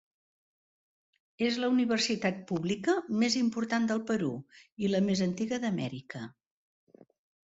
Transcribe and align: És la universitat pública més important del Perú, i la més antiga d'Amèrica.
És 1.47 1.57
la 1.63 1.67
universitat 1.73 2.39
pública 2.51 2.95
més 3.23 3.35
important 3.41 3.85
del 3.91 4.01
Perú, 4.13 4.31
i 4.87 4.89
la 4.95 5.03
més 5.11 5.21
antiga 5.27 5.61
d'Amèrica. 5.67 6.23